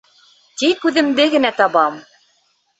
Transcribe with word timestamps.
Тик 0.61 0.87
үҙемде 0.91 1.29
генә 1.37 1.53
табам! 1.61 2.03